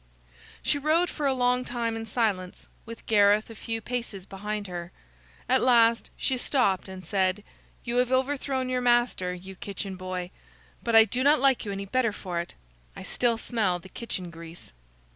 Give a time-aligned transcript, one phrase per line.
[0.63, 4.91] She rode for a long time in silence, with Gareth a few paces behind her.
[5.47, 7.43] At last she stopped and said:
[7.83, 10.31] "You have overthrown your master, you kitchen boy,
[10.81, 12.55] but I do not like you any better for it.
[12.95, 14.71] I still smell the kitchen grease."